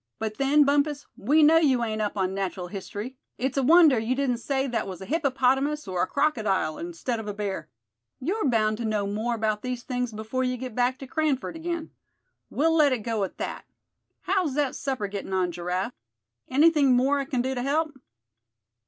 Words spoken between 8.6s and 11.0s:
to know more about these things before you get back